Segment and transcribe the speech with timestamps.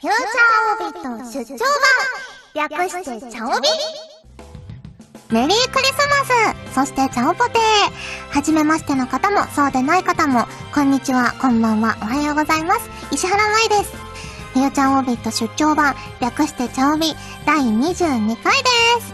[0.00, 1.58] フューチャーオビット出張
[2.54, 3.68] 版略してチャオビ
[5.30, 5.92] メリークリス
[6.72, 12.88] マスそしてチャオポテーはじめましての方もそうでない方も、こんにちは、こんばんは、おはようございます。
[13.12, 13.94] 石原舞です。
[14.54, 17.14] フューチャーオビット出張版略してチャオビ
[17.44, 18.68] 第22回で
[19.02, 19.12] す。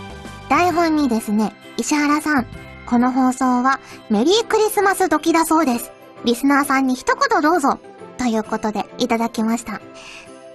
[0.49, 2.47] 台本にですね、石原さん、
[2.87, 5.91] この放送はメリークリスマス時だそうです。
[6.25, 7.81] リスナーさんに一言どうぞ。
[8.19, 9.81] ということで、いただきました。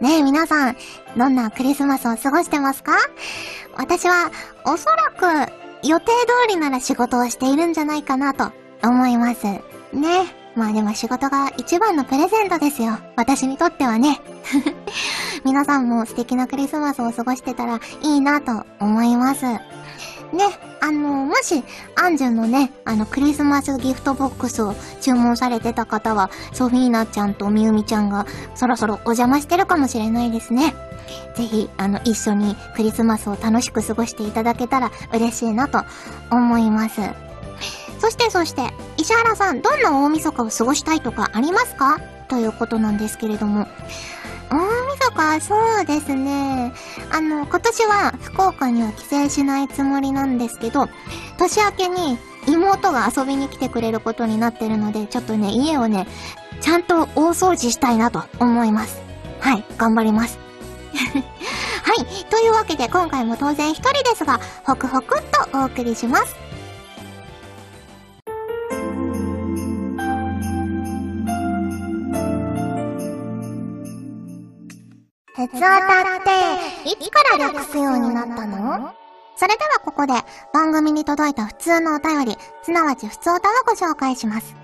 [0.01, 0.75] ねえ、皆さん、
[1.15, 2.93] どんなクリスマスを過ごしてますか？
[3.77, 4.31] 私は、
[4.65, 5.11] おそら
[5.45, 5.51] く、
[5.87, 6.11] 予定通
[6.49, 8.51] りなら仕事をしているんじゃないかなと
[8.83, 9.45] 思います。
[9.45, 9.61] ね。
[10.55, 12.97] まあでも仕事が一番のプレゼントですよ。
[13.15, 14.19] 私にとってはね。
[15.45, 19.45] 皆さんも素敵なクリスマスを過ごしてたらいいなと思います。
[20.33, 20.45] ね、
[20.79, 21.63] あの、もし、
[21.95, 30.73] アンジュのね、あの、クリスマスギフトボックスを注文されてた方は、ソフィーナちゃんとみゆみちゃんがそろそろお邪魔してるかもしれないですね。
[31.35, 35.83] ぜひ、あの、一緒にクリスマスを楽しく過ごしていただけたら嬉しいなと
[36.31, 37.01] 思います。
[37.99, 41.99] そしてそして、石原さん、どんな大晦日を過ごしたいとかありますか？
[42.29, 43.67] ということなんですけれども、
[44.49, 46.73] 大晦日、そうですね。
[47.11, 50.87] あの、今年は福岡には帰省しないつもりなんですけど、
[51.37, 56.07] 年明けに妹が遊びに来てくれることになってるので、ちょっとね、家をね、
[56.61, 59.01] ちゃんと大掃除したいなと思います。
[59.39, 60.39] はい、頑張ります。
[61.83, 66.35] はい、というわけで今回も当然一人ですが、ホクホクっとお送りします。
[75.47, 75.73] 鉄オタっ
[76.83, 78.93] ていつから略すようになったの？
[79.35, 80.13] それではここで
[80.53, 84.55] 番組に届いた普通のお便り、すなわち普通オタをご紹介します。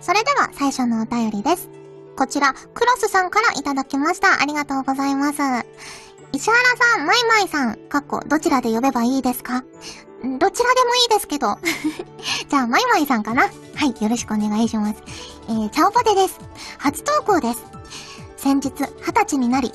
[0.00, 1.70] それでは最初のお便りです。
[2.16, 4.42] こちら、クロスさんからいただきました。
[4.42, 5.36] ありがとうございます。
[6.32, 6.60] 石原
[6.96, 9.62] さん、マイマイさん、かっこ、どちらで呼べばいいですか？
[9.62, 11.56] どちらでもいいですけど。
[12.48, 13.42] じゃあ、マイマイさんかな？
[13.42, 13.48] は
[13.84, 14.96] い、よろしくお願いします。
[15.48, 16.40] えー、チャオポテです。
[16.78, 17.62] 初投稿です。
[18.36, 18.90] 先日、二十
[19.22, 19.72] 歳になり、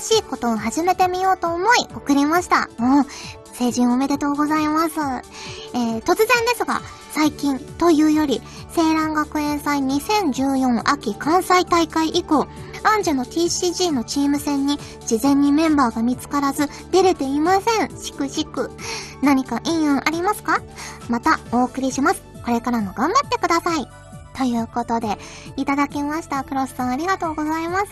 [0.00, 2.68] 新しいことを始めてみようと思い、送りました。
[2.78, 3.06] もう。
[3.52, 5.00] 成人おめでとうございます。
[5.00, 6.80] えー、突然ですが、
[7.10, 8.40] 最近というより、
[8.76, 12.46] 青蘭学園祭2014秋関西大会以降、
[12.84, 17.98] アンジェの TCG のチーム戦に事前にメンバーが見つからず出れていません。
[17.98, 18.70] しくしく。
[19.22, 20.60] 何かいい案ありますか？
[21.08, 22.22] またお送りします。
[22.44, 23.88] これからも頑張ってください。
[24.38, 25.18] ということで、
[25.56, 26.44] いただきました。
[26.44, 27.86] クロスさんありがとうございます。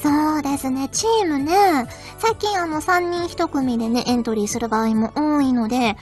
[0.00, 1.86] そうですね、チームね、
[2.18, 5.96] 最近あの3人1組でね、エントリーする場合も多いので、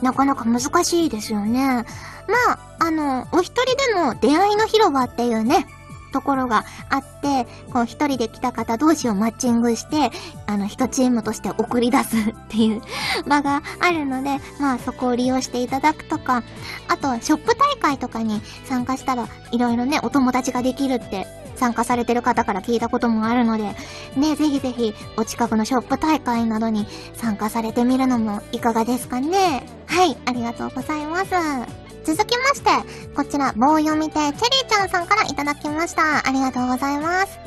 [0.00, 1.84] なかなか難しいですよね。
[2.28, 5.66] まあ、あの、お一人でも出会いの広場っていうね、
[6.12, 10.10] ところがあって、こう一人で来た方同士をマッチングして、
[10.46, 12.82] あの、一チームとして送り出すっていう
[13.26, 16.42] 場があるので、まあそこを利用していただくとか、
[16.88, 23.74] あとは、ショップ大会とかに参加したら、いろいろね、お友達ができるって参加されてる方から聞いたこともあるので、
[24.16, 29.64] ね、ぜひぜひ、お近くのショップ大会などに参加されてみるのもいかがですかね。
[29.86, 31.81] はい、ありがとうございます。
[32.04, 32.70] 続きまして、
[33.14, 36.26] こちら、棒読みでチェリーちゃんさんからいただきました。
[36.26, 37.38] ありがとうございます。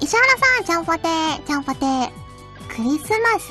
[0.00, 1.00] 石原さん、ちゃんぽて、
[1.46, 1.80] ちゃんぽて。
[2.68, 3.50] クリスマス？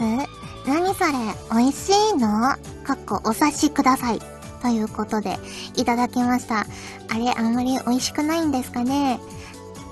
[0.68, 1.12] 何それ？
[1.52, 2.56] 美味しいの？
[2.84, 4.20] かっこお察しください。
[4.62, 5.38] ということで、
[5.76, 6.60] いただきました。
[6.60, 6.66] あ
[7.18, 9.20] れ、あんまり美味しくないんですかね？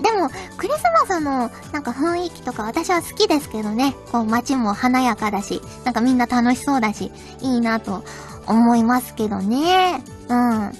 [0.02, 3.94] でも、クリスマスのなんか雰囲気とか私は好きですけどね。
[4.10, 8.04] こう街も華やかだし、なんかみんな楽しそうだし、いいなと
[8.46, 10.02] 思いますけどね。
[10.28, 10.72] うん。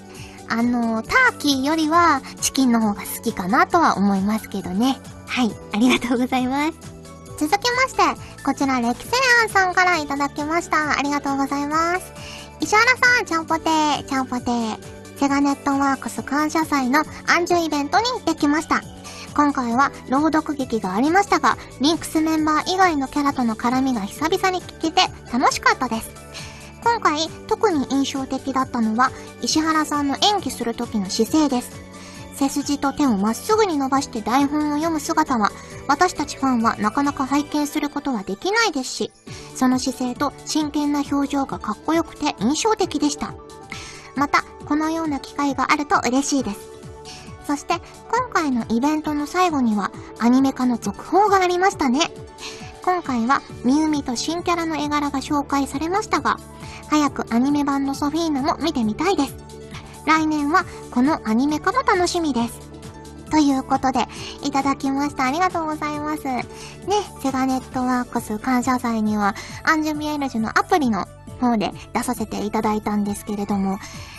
[0.49, 4.99] あの、ターキーよりはチキンの方が好きかなとは思いますけどね。
[5.27, 6.95] はい、ありがとうございます。
[7.39, 9.11] 続きまして、こちらレキセ
[9.43, 10.99] アンさんからいただきました。
[10.99, 12.13] ありがとうございます。
[12.61, 14.79] 石原さん、ちゃんぽてー、ちゃんぽてー。
[15.19, 18.83] セガネットワークス感謝祭のアンジュイベントに行ってきました。
[19.35, 25.03] 今回は朗読劇がありましたが、リンクスメンバー以外のキャラとの絡みが久々に聞けて
[25.33, 26.24] 楽しかったです。
[26.85, 29.11] 今回特に印象的だったのは
[29.41, 31.83] 石原さんの演技する時の姿勢です。
[32.35, 35.51] 背筋と手をまっすぐに伸ばして台本を読む姿は
[35.87, 39.13] 私たちファンはなかなか拝見することはできないですし、
[39.55, 43.35] その姿勢と真剣な表情がかっこよくて印象的でした。
[44.17, 46.61] また、このような機会があると嬉しいです。
[47.47, 47.75] そして、
[48.11, 52.11] 今回のイベントの最後にはアニメ化の続報がありましたね。
[52.85, 56.37] 今回はみゆみと新キャラの絵柄が紹介されましたが、
[56.91, 59.35] 早くアニメ版のソフィーナも見てみたいです。
[60.07, 62.61] 来年はこのアニメ化も楽しみです。
[63.31, 64.07] ということで、
[64.43, 65.25] いただきました。
[65.25, 66.25] ありがとうございます。
[66.25, 66.45] ね、
[67.23, 71.07] セガネットワークス感謝祭には、アンジュミエルジュのアプリの
[71.41, 73.79] 方で出させていただいたんですけれども、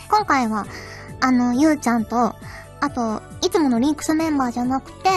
[0.10, 0.66] 今回は、
[1.22, 2.34] あの、ゆうちゃんと、
[2.86, 5.10] あと、いつものリンクスメンバーじゃなくて、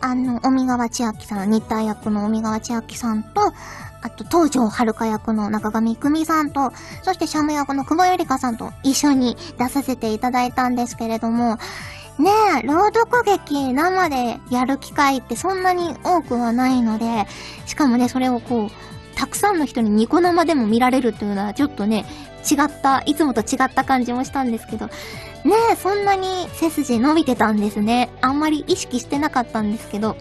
[0.00, 3.52] あの、尾身川千秋さん、日体役の尾身川千秋さんと、
[4.00, 6.72] あと、東条遥役の中上久美さんと、
[7.02, 11.58] そしてシャム役の久保ゆりかさんと一緒に出させていただいたんですけれども、
[12.18, 12.30] ね
[12.62, 17.26] え、朗読劇生でやる機会ってそんなに多くはないので、
[17.66, 18.70] しかもね、それをこう、
[19.14, 22.06] たくさんの人にニコ生でも見られるっていうのはちょっとね、
[22.50, 24.92] 違った、いつもと違った感じもしたんですけど、ね
[25.72, 28.10] え、そんなに背筋伸びてたんですね。
[28.20, 30.16] あんまり意識してなかったんですけど、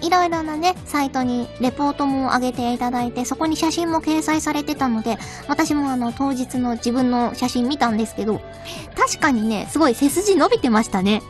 [0.00, 5.18] いろいろなね、サイトにレポートも上げていただいて、そこに写真も掲載されてたので、
[5.48, 8.40] 私もあの、当日の自分の写真見たんですけど、
[8.96, 11.22] 確かにね、すごい背筋伸びてましたね。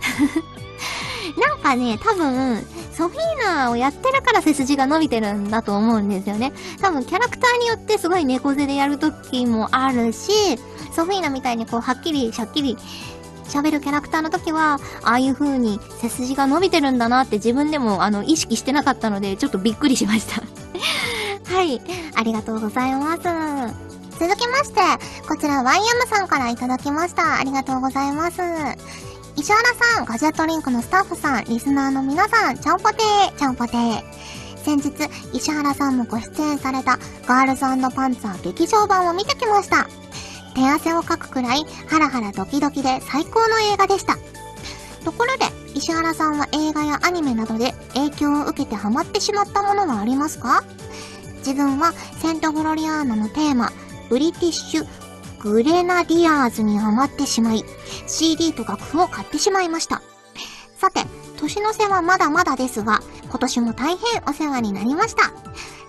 [1.39, 6.53] なんかね、多分、ソフィーナをやってるから背筋が伸びてるんだと思うんですよね。
[6.81, 10.57] 多分キャラクターによってすごい猫背でやるときもあるし、
[10.93, 12.77] ソフィーナみたいにこう、はっきり、しゃっきり、
[13.45, 20.43] 喋るキャラクターの時は、ああいう風に背筋が伸びてるんだなって自分でもあの、意識してなかったので、ちょっとびっくりしました
[21.55, 21.81] はい。
[22.15, 23.23] ありがとうございます。
[24.19, 24.81] 続きまして、
[25.29, 27.39] こちら YM さんからいただきました。
[27.39, 29.08] ありがとうございます。
[29.39, 29.63] 石原
[29.95, 34.03] さん、ガジェットリンクのスタッフさん、リスナーの皆さん、ちゃんぽてー、ちゃんぽてー。
[34.57, 34.91] 先日、
[35.33, 37.61] 石原さんもご出演されたガールズ
[37.95, 39.87] パンツァー劇場版を見てきました。
[40.57, 44.17] 手汗をかくくらいハラハラドキドキで最高の映画でした。
[45.05, 50.65] ところで、石原さんは映画やアニメなどで影響を受けてハマってしまったものはありますか？
[51.47, 53.71] 自分はセントグロリアーナのテーマ、
[54.11, 54.87] ブリティッシュ
[55.41, 57.65] グレナディアーズにハマってしまい、
[58.07, 60.03] CD と楽譜を買ってしまいました。
[60.77, 61.05] さて、
[61.39, 65.33] 年の瀬はまだまだですが、今年も大変お世話になりました。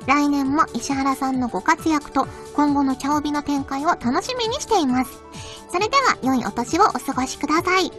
[0.06, 5.24] 来年も石原さんのご活躍と今後の茶帯の展開を楽しみにしています。
[5.72, 7.92] それでは良いお年をお過ごしください。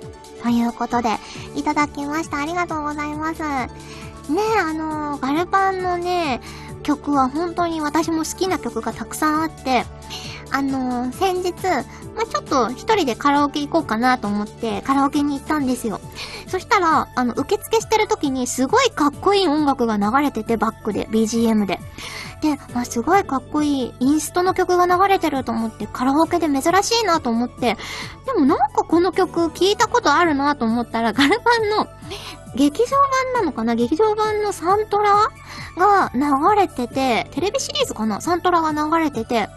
[0.43, 1.11] ということで、
[1.55, 2.39] いただきました。
[2.39, 3.43] ありがとうございます。
[3.43, 6.41] ねえ、あのー、ガルパンのね、
[6.83, 9.85] 曲は本当に私も好きな曲がたくさんあって、
[10.53, 11.53] あのー、先日、
[12.15, 16.01] まあ、ちょっと一人でカラオケ行こうかなと思ってカラオケに行ったんですよ。
[16.49, 21.79] そしたら、あの、受付してる時にすごいかっこいい音楽が流れてて、バックで、BGM で。
[22.43, 27.77] で、まあ、すごいかっこいい、インストの曲が流れてると思って、カラオケで珍しいなと思って、
[28.27, 31.87] でもなんかこの曲聞いたことあるなと思ったら、ガルパンの
[32.57, 32.97] 劇場
[33.35, 33.77] 版なのかな？
[33.77, 35.29] 劇場版のサントラ
[35.77, 38.21] が流れてて、テレビシリーズかな？
[38.21, 39.49] サントラが流れてて、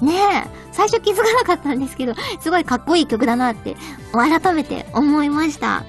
[0.00, 3.76] ねえ、最初気づかなかったんですけど、すごいかっこいい曲だなって、
[4.12, 5.84] 改めて思いました。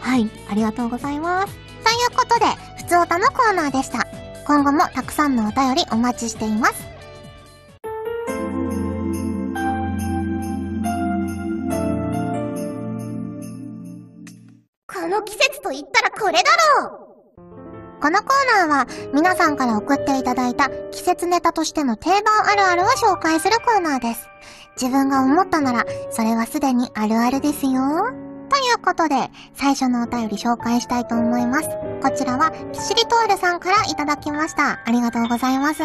[0.00, 1.54] はい、ありがとうございます。
[1.54, 2.46] ということで、
[2.76, 4.06] ふつおたのコーナーでした。
[4.46, 6.84] 今後もたくさんのお便りお待ちしています。
[14.86, 16.42] この季節と言ったらこれだ
[16.80, 17.03] ろう
[18.00, 24.28] このコーナーは皆さんから送っていただいた季節ネタとしての定番あるあるを紹介するコーナーです。
[24.80, 28.24] 自分が思ったなら、それはすでにあるあるですよ。
[28.48, 31.68] ということで、最初のお便り紹介したいと思います。
[32.02, 34.80] こちらは、ピシリトールさんからいただきました。
[34.84, 35.82] ありがとうございます。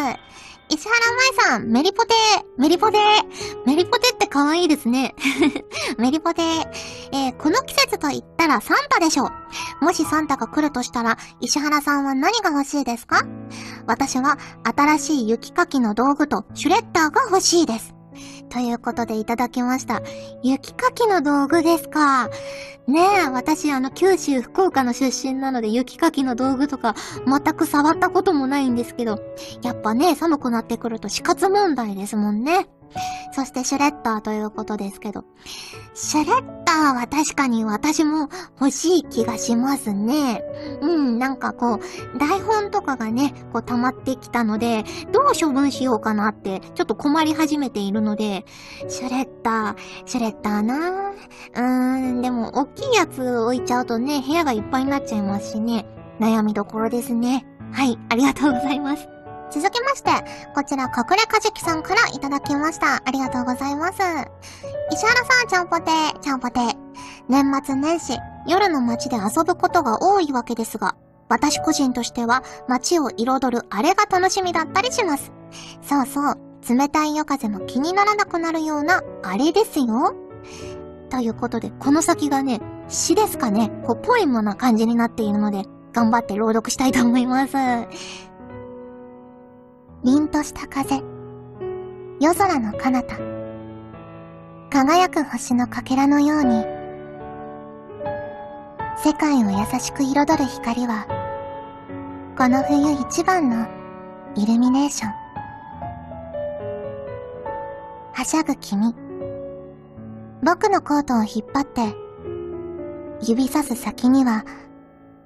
[0.71, 5.15] 石原舞さん、メリポテー、メリポテー、メリポテって可愛いですね。
[5.97, 6.67] メリポテー、
[7.11, 9.31] えー、この季節と言ったらサンタでしょ
[9.81, 9.85] う。
[9.85, 13.23] もしサンタが来るとしたら、石原さんは何が欲しいですか？
[13.87, 17.95] 私は新しい雪かきの道具とシュレッダーが欲しいです。
[18.49, 20.01] ということでいただきました。
[20.43, 22.29] 雪かきの道具ですか？
[22.87, 26.95] ねえ、私あの九州福岡の出身なので雪かきの道具とか
[27.27, 29.21] 全く触ったこともないんですけど、
[29.61, 32.67] やっぱね、寒くなってくると死活問題ですもんね。
[33.31, 35.23] そしてシュレッダーということですけど。
[35.93, 38.29] シュレッダーは確かに私も
[38.59, 40.43] 欲しい気がしますね。
[40.81, 48.45] うん、なんかこう、台本とかがね、こう溜まってきたので、どう処分しようかなって、ちょっと困り始めているので、
[48.87, 55.85] シュレッダー、シュレッダーなうーん、でも、大きいやつ置いちゃうとね、部屋がいっぱいになっちゃいますしね、
[56.19, 57.45] 悩みどころですね。
[57.71, 59.18] はい、ありがとうございます。
[59.51, 60.11] 続きまして、
[60.53, 63.01] こちら、隠れかじきさんからいただきました。
[63.05, 63.99] ありがとうございます。
[64.91, 66.73] 石原さん、ちゃんぽてー、ちゃんぽてー。
[67.27, 70.95] 年末年始、夜の街で遊ぶことが多いわけですが、
[71.29, 75.31] 私個人としては街を彩るあれが楽しみだったりします。
[75.81, 76.37] そうそう、
[76.67, 80.15] 冷たい夜風も気にならなくなるようなあれですよ。
[81.09, 83.71] ということで、この先がね、詩ですかね。
[83.85, 85.63] こう、ポエムな感じになっているので、
[85.93, 87.53] 頑張って朗読したいと思います。
[90.01, 91.01] 凛とした風。
[92.21, 93.17] 夜空の彼方。
[94.69, 96.63] 輝く星のかけらのように、
[99.03, 101.05] 世界を優しく彩る光は、
[102.37, 103.67] この冬一番の
[104.35, 105.11] イルミネーション。
[108.13, 108.95] はしゃぐ君。
[110.41, 111.93] 僕のコートを引っ張って、
[113.21, 114.45] 指さす先には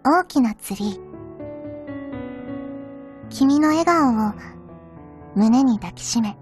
[0.04, 1.14] 大きなツリー。
[3.30, 4.34] 君の笑顔を
[5.36, 6.38] 胸に抱きしめ。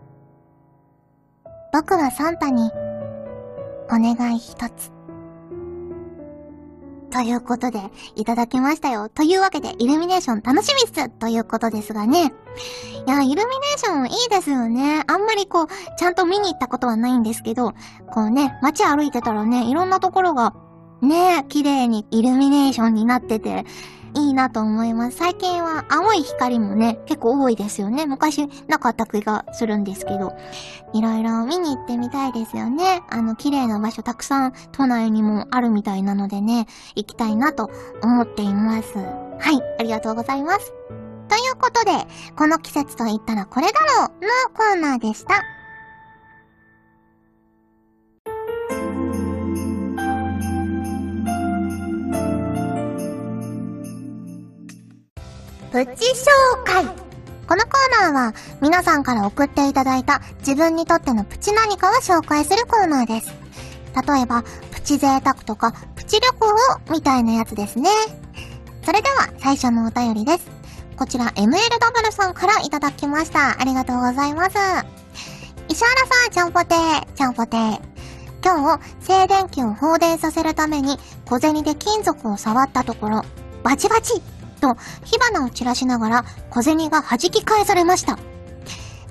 [1.74, 2.70] 僕はサンタに
[3.90, 4.92] お願い一つ。
[7.12, 7.80] ということで、
[8.16, 9.10] いただきましたよ。
[9.10, 12.34] というわけで、イルミネーション楽しみっすということですがね。
[13.06, 15.04] いや、イルミネーションいいですよね。
[15.08, 15.68] あんまりこう、
[15.98, 17.74] ちゃんと見に行ったことはないんですけど、
[18.14, 20.54] こうね、街歩いてたらね、いろんなところが、
[21.02, 23.66] ね、綺麗にイルミネーションになってて、
[24.14, 25.18] いいなと思います。
[25.18, 28.06] 最近は青い光もね、結構多いですよね。
[28.06, 30.34] 昔なかった気がするんですけど。
[30.94, 33.02] いろいろ見に行ってみたいですよね。
[33.10, 37.70] あの、綺麗な場所たくさん都内にもあるみたいなのでね、行きたいなと
[38.04, 38.98] 思っています。
[38.98, 39.04] は
[39.52, 40.74] い、ありがとうございます。
[41.30, 41.92] ということで、
[42.36, 44.10] この季節と言ったらこれだろうの
[44.54, 45.61] コーナーでした。
[55.72, 63.32] プチ紹介このコーナーは皆さんから送っていただいた自分にとってのプチ何かを紹介するコーナーです。
[63.96, 67.90] 例えば、プチ贅沢とか、プチ旅行みたいなやつですね。
[68.84, 70.50] それでは最初のお便りです。
[70.98, 73.60] こちら MLW さんからいただきました。
[73.60, 74.58] ありがとうございます。
[75.70, 77.80] 石原さん、ちゃんぽてー、ちゃんぽてー。
[78.44, 83.22] 今日、静電気を放電させるために小銭で金属を触ったところ、
[83.64, 84.22] バチバチ
[84.62, 88.18] と火花を散らしながら小銭が弾き返されました。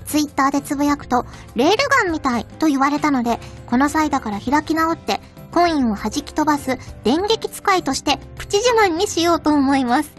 [0.07, 10.11] ツイッターでつぶやくと、レールガンみたいと言われたので、この際だから開き直って、コインを弾き飛ばす電撃使いとしてプチ自慢にしようと思います。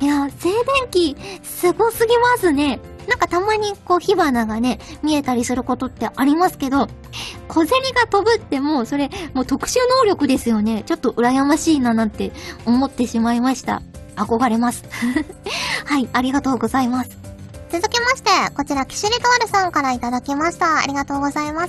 [0.00, 2.80] いや、静電気、すごすぎますね。
[3.08, 6.86] なんかたまにこう火花がね、見えたりすることってありますけど、
[7.48, 10.84] 小銭が飛ぶってもうそれ、もう特殊能力ですよね。
[10.86, 12.32] ちょっと羨ましいななんて
[12.66, 13.82] 思ってしまいました。
[14.18, 14.84] 憧れます。
[15.84, 17.10] はい、ありがとうございます。
[17.70, 20.78] 続きまして、こちら、キシリトワルさんからいただきました。
[20.78, 21.68] ありがとうございます。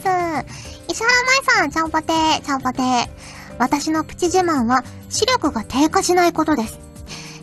[0.88, 3.10] 石原舞さん、ちゃんぽてー、ちゃんぽてー。
[3.58, 6.80] 私のプチ自慢は、視力が低下しないことです。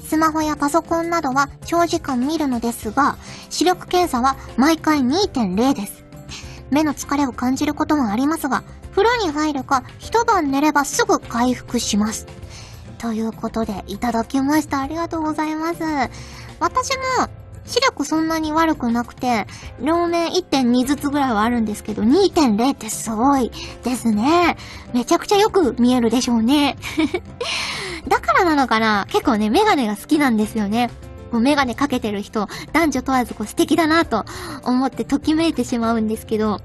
[0.06, 3.16] スマホやパソコンなどは長時間見るのですが、
[3.50, 6.04] 視力検査は毎回2.0です。
[6.70, 12.26] 目の疲れを感じることもありますが、風呂に入るか一晩寝ればすぐ回復します。
[12.98, 14.80] ということで、いただきました。
[14.80, 15.80] ありがとうございます。
[16.60, 17.28] 私も、
[17.66, 19.46] 視力そんなに悪くなくて、
[19.80, 23.50] 両面1.2ずつぐらいはあるんですけど、2.0ってすごい
[23.82, 24.56] ですね。
[24.94, 26.76] めちゃくちゃよく見えるでしょうね。
[28.08, 29.06] だからなのかな？
[29.10, 30.90] 結構ね、メガネが好きなんですよね。
[31.32, 34.24] こうメガネかけてる人、男女問わずこう素敵だなと
[34.62, 36.60] 思ってときめいてしまうんですけど、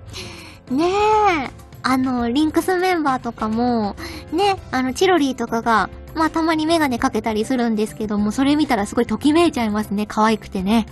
[0.69, 1.49] ねえ、
[1.83, 3.95] あの、リンクスメンバーとかも、
[4.31, 10.05] ね、あの、チロリーとかが、まあたまにメガネかけたりするんですけども、それ見たらすごいときめいちゃいますね。
[10.05, 10.85] 可愛くてね。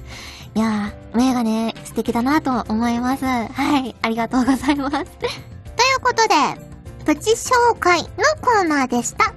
[0.55, 3.25] いやー、メガネ素敵だなと思います。
[3.25, 5.05] はい、ありがとうございます。
[5.05, 5.35] とい
[5.95, 6.35] うことで、
[7.05, 8.07] プチ紹介の
[8.41, 9.33] コーナーでした。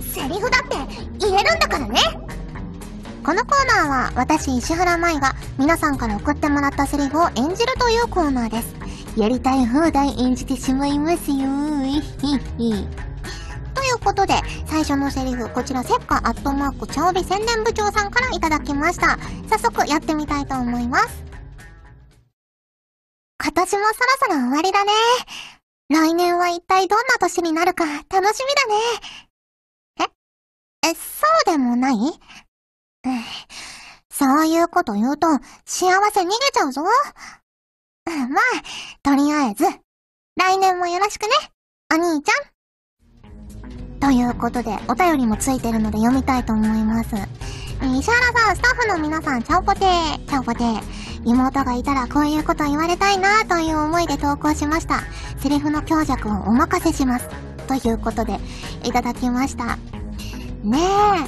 [0.00, 0.76] セリフだって
[1.20, 2.15] 言えるんだからね
[3.26, 8.76] このコーナーは私石原舞が皆さんから送ってもらったセリフを演じるというコーナーです。
[9.20, 11.90] やりたい放題演じてしまいますよー。
[11.90, 12.38] ひひ。
[13.74, 14.34] ということで、
[14.66, 19.18] 最初のセリフ、こちら、せっかアットマーク、調理宣伝部長さんからいただきました。
[19.50, 21.24] 早速やってみたいと思います。
[23.42, 23.86] 今年もそろ
[24.20, 24.92] そろ終わりだね。
[25.88, 28.24] 来年は一体どんな年になるか楽しみだ
[30.04, 30.14] ね。
[30.84, 31.96] ええ、そうでもない？
[34.10, 35.26] そういうこと言うと、
[35.64, 36.82] 幸せ逃げちゃうぞ。
[36.82, 36.90] ま
[38.10, 38.42] あ、
[39.02, 39.64] とりあえず、
[40.36, 41.28] 来年もよろしくね、
[41.92, 42.56] お兄ちゃん。
[44.00, 47.14] ということで、お便りもついてるので読みたいと思います。
[47.82, 51.06] 石原さん、スタッフの皆さん、ちゃんぽてー、ちゃんぽてー。
[51.26, 55.00] 妹がいたらこういうこと言われたいなという思いで投稿しました。
[55.38, 57.28] セリフの強弱をお任せします。
[57.66, 58.38] ということで、
[58.84, 59.76] いただきました。
[60.62, 60.78] ね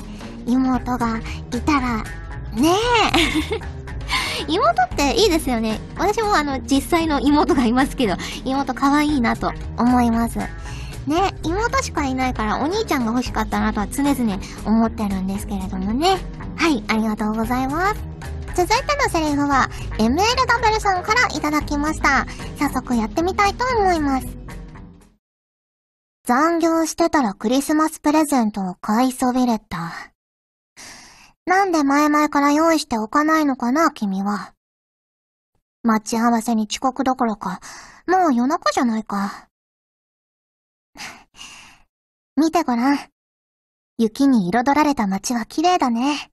[0.05, 0.08] え。
[0.49, 1.99] 妹がいたら、
[2.53, 2.75] ね
[3.53, 4.49] え。
[4.49, 5.79] 妹っていいですよね。
[5.97, 8.15] 私もあの、実際の妹がいますけど、
[8.45, 10.39] 妹可愛いなと思います。
[10.39, 16.19] ね、妹しかいないからお兄ちゃんが欲しかったなとは常々思ってるんですけれどもね。
[16.57, 18.09] はい、ありがとうございます。
[18.55, 22.27] 続いてのセリフは、MLW さんからいただきました。
[22.59, 24.27] 早速やってみたいと思います。
[26.25, 30.13] 残業してたらクリスマスプレゼントを買いそびれた。
[31.49, 34.53] なんで前々から用意しておかないのかな、君は。
[35.83, 37.61] 待ち合わせに遅刻どころか、
[38.07, 39.49] もう夜中じゃないか。
[42.37, 42.99] 見てごらん。
[43.97, 46.31] 雪に彩られた街は綺麗だね。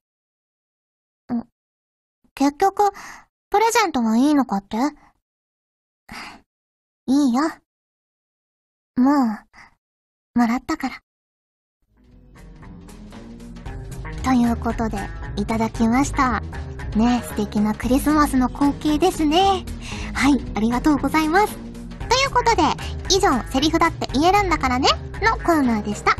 [2.33, 2.91] 結局、
[3.49, 4.75] プレゼントはいいのかって？
[7.07, 7.41] いいよ。
[8.97, 11.04] もう、もらったから。
[14.25, 14.97] ということで、
[15.37, 16.41] いただきました。
[16.95, 19.63] ね、素敵なクリスマスの光景ですね。
[20.15, 21.55] はい、ありがとうございます。
[22.09, 22.63] ということで、
[23.15, 24.89] 以上、セリフだって言えるんだからね、
[25.21, 26.15] のコーナーでした。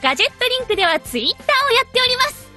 [0.00, 2.50] ガジェットリンクではツイッターをやっております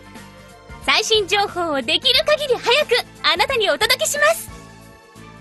[0.84, 4.50] 最新情報をできる限り早くあなたにお届けします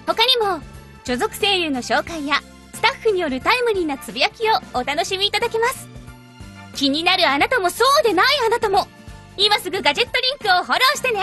[0.07, 0.63] 他にも
[1.03, 2.43] 所属声優の紹介や
[2.75, 5.94] スタッフによるタイムリーなつぶやきをお楽しみいただけます
[6.75, 8.87] 気になるあなたもそうでないあなたも
[9.37, 11.21] 今すぐガジェットリンクをフォローしてね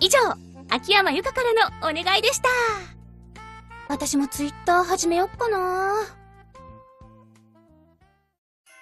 [0.00, 0.18] 以上
[0.68, 2.48] 秋山由香からのお願いでした
[3.88, 6.22] 私もツイッター始めよっかな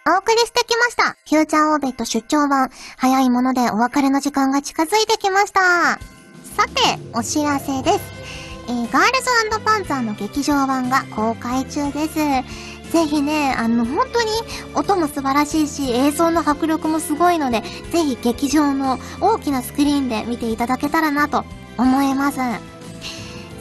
[0.09, 1.17] お送りしてきました。
[1.29, 2.71] フューチャーオービット出張版。
[2.97, 5.61] 早いものでお別れの時間が近づいてきました。
[6.57, 8.01] さて、お知らせです。
[8.67, 9.31] えー、ガールズ
[9.65, 12.19] パンツァーの劇場版が公開中です。
[12.91, 14.29] ぜひね、あの、本当に
[14.75, 21.45] 音も素晴らしいし、映像の迫力もすごいので、ぜひ劇場の大きなスクリーンで見ていただけたらなと
[21.79, 22.41] 思います。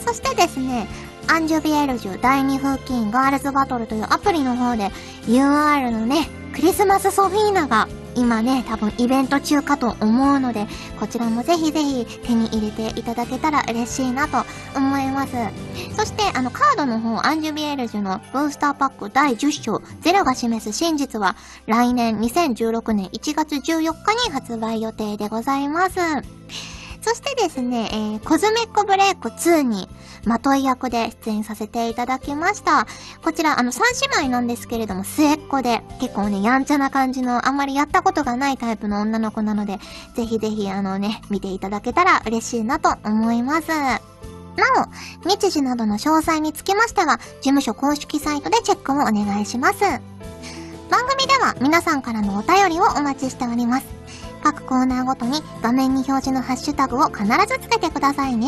[0.05, 0.87] そしてですね、
[1.27, 4.89] アンジュビエルジュ第2風紀ガールズバトルというアプリの方で
[5.27, 7.87] UR のね、クリスマスソフィーナが
[8.19, 10.67] 今ね、多分イベント中かと思うので、
[10.99, 15.33] こちらもぜひぜひ手に入れていただけたら嬉しいなと思います。
[15.95, 25.99] そして、あの、カードの方、アンジュビエルジュのブースターパック第10章、ゼロが示す真実は、来年2016年1月14日に発売予定でございます。
[27.01, 29.87] そしてですね、えー、コズメックブレイク2に、
[30.25, 32.87] まとい役で出演させていただきました。
[33.23, 33.85] こちら、あの、三
[34.17, 39.79] 姉妹なんですけれども、末っ子で、結構ね、やんちゃな感じの、あんまりやったことがないタイプの女の子なので、
[40.15, 43.69] ぜひぜひ、あのね、見ていただけたら嬉しいなと思います。
[43.69, 44.01] な
[45.23, 49.79] お、日時などの詳細につきましては、事務所公式サイトでチェックをお願いします。
[49.79, 53.98] 番組では皆さんからのお便りをお待ちしております。
[54.43, 58.47] 各コーナーごとに画面に表示のハッシュタグを必ずつけてくださいね。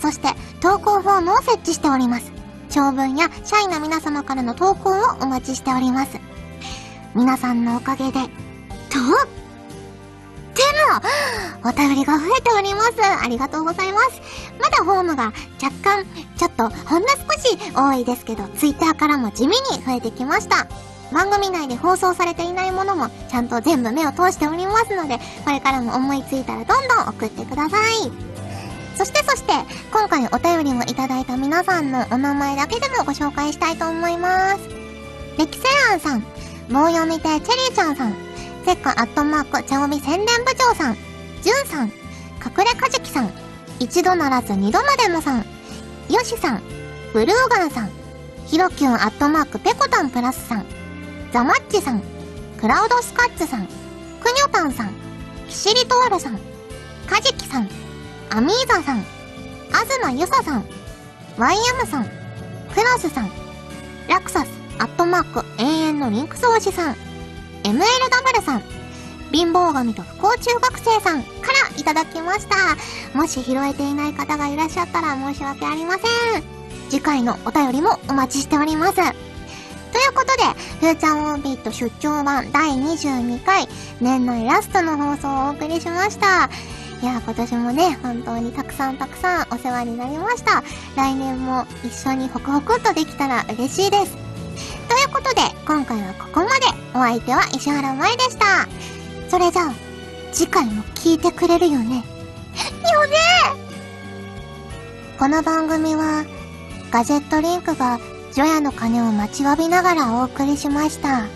[0.00, 0.28] そして
[0.60, 2.32] 投稿フォームを設置しております。
[2.70, 6.18] 長文や社員の皆様からの投稿をお待ちしております。
[7.14, 8.28] 皆さんのおかげで、とっ
[10.54, 10.62] て
[11.64, 12.94] も、お便りが増えております。
[13.22, 14.20] ありがとうございます。
[14.60, 16.04] まだフォームが若干、
[16.36, 20.66] ちょっとほんの少し多いですけど、ツイッターからも地味に増えてきました。
[21.12, 28.10] 番組内で放送されていないものもちゃんと全部目を通しておりますので、これからも思いついたらどんどん送ってください。
[28.96, 29.52] そしてそして、
[29.92, 34.60] 今回お便りをいただいた皆さんのお名前だけでもご紹介したいと思います。
[35.38, 36.24] レキセアンさん、
[36.70, 38.16] 棒読み亭チェリーちゃんさん、
[38.64, 40.96] セッカアットマーク茶帯宣伝部長さん、
[41.42, 43.30] ジュンさん、隠れかじきさん、
[43.78, 45.44] 一度ならず二度までもさん、
[46.08, 46.62] ヨシさん、
[47.12, 47.90] ブルーガンさん、
[48.46, 50.66] ヒロキュンアットマークペコタンプラスさん、
[51.32, 52.02] ザマッチさん、
[52.60, 53.72] クラウドスカッツさん、ク
[54.30, 54.94] ニョタンさん、
[55.48, 56.38] キシリトールさん、
[57.06, 57.68] カジキさん、
[58.30, 59.04] アミーザさん、
[59.68, 60.64] 東ゆささん、
[61.36, 62.10] ワイヤムさん、ク
[62.76, 63.30] ロスさん、
[64.08, 66.96] ラクサス、アットマーク、永遠のリンク掃除さん、
[67.64, 68.62] MLW さん、
[69.32, 71.28] 貧乏神と不幸中学生さんか
[71.70, 72.56] らいただきました。
[73.18, 76.42] もし拾えていない方がいらっしゃったら申し訳ありません。
[76.88, 79.25] 次回のお便りもお待ちしております。
[79.96, 80.42] ということで、
[80.80, 83.66] フーチャーオービット出張版第22回
[84.02, 86.50] 年内ラストの放送をお送りしました。
[87.00, 90.62] いや、今年もね、本当にたくさんたくさんお世話になりました。
[90.96, 94.12] 来年も一緒にホクホクっとできたら嬉しいです。
[94.86, 96.66] ということで、今回はここまで。
[96.92, 98.68] お相手は石原舞でした。
[99.30, 99.74] それじゃあ、
[100.30, 101.96] 次回も聞いてくれるよね。
[101.96, 102.04] よね
[105.18, 106.26] この番組は、
[106.90, 107.98] ガジェットリンクが
[108.36, 111.26] 除夜の鐘を待ちわびながらお送りしました。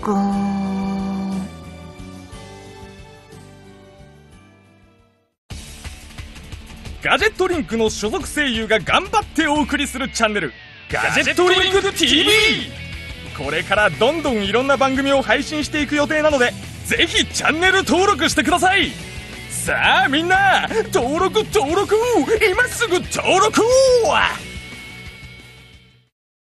[0.00, 1.48] ぐーん。
[7.02, 10.52] ガジェットリンクの所属声優が頑張ってお送りするチャンネル
[10.88, 12.28] 「ガジェットリンク TV」
[13.36, 16.52] これからどんどんいろんな番組を配信していく予定なので
[16.86, 18.92] ぜひチャンネル登録してください
[19.50, 21.96] さあみんな登録登録
[22.48, 24.47] 今すぐ登録を